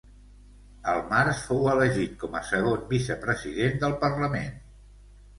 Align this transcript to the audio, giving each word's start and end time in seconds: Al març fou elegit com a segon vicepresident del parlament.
Al 0.93 1.01
març 1.09 1.41
fou 1.49 1.67
elegit 1.73 2.15
com 2.23 2.37
a 2.39 2.41
segon 2.47 2.81
vicepresident 2.93 3.77
del 3.83 3.93
parlament. 4.05 4.57